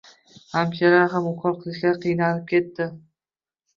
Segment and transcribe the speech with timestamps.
[0.53, 2.89] Hamshira ham ukol qilishga qiynalib ketdi